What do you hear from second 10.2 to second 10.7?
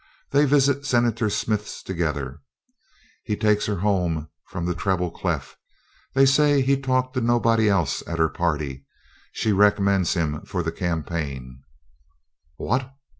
for